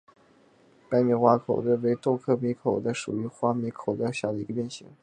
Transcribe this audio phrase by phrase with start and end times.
[0.89, 4.87] 白花米口袋为豆科米口袋属少花米口袋下的一个变型。